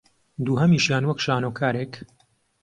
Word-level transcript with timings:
دووهەمیشیان 0.45 1.03
وەک 1.07 1.19
شانۆکارێک 1.25 1.93